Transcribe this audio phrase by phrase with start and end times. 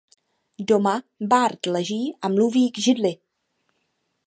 [0.59, 3.17] Doma Bart leží a mluví k židli.